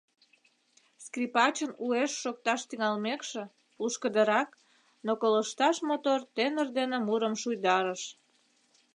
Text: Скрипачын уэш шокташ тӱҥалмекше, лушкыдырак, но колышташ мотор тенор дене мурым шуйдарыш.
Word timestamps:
Скрипачын 1.03 1.71
уэш 1.85 2.11
шокташ 2.21 2.61
тӱҥалмекше, 2.69 3.43
лушкыдырак, 3.81 4.49
но 5.05 5.11
колышташ 5.21 5.77
мотор 5.89 6.19
тенор 6.35 6.67
дене 6.77 6.97
мурым 7.07 7.33
шуйдарыш. 7.41 8.01